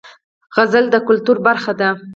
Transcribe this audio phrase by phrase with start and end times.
[0.55, 1.89] سندره د کلتور برخه ده